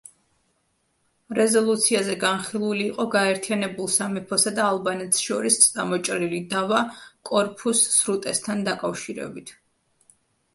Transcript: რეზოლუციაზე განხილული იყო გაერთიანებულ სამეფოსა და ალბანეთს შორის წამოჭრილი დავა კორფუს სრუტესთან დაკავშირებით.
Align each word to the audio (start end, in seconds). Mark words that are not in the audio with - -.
რეზოლუციაზე 1.39 2.15
განხილული 2.23 2.87
იყო 2.93 3.05
გაერთიანებულ 3.15 3.91
სამეფოსა 3.97 4.53
და 4.61 4.65
ალბანეთს 4.69 5.21
შორის 5.27 5.59
წამოჭრილი 5.67 6.41
დავა 6.55 6.81
კორფუს 7.33 7.83
სრუტესთან 7.99 8.65
დაკავშირებით. 8.71 9.55